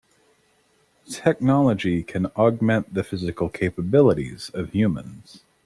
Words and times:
Technology 1.11 2.01
can 2.01 2.25
augment 2.35 2.91
the 2.91 3.03
physical 3.03 3.49
capabilities 3.49 4.49
of 4.51 4.71
humans. 4.71 5.43